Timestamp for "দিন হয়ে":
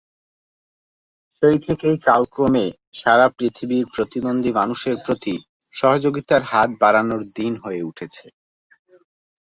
7.37-7.81